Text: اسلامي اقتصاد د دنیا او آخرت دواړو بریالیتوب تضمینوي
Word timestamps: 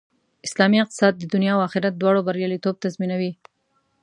اسلامي 0.47 0.77
اقتصاد 0.81 1.13
د 1.17 1.23
دنیا 1.33 1.51
او 1.55 1.61
آخرت 1.67 1.93
دواړو 1.97 2.25
بریالیتوب 2.27 2.75
تضمینوي 2.83 3.31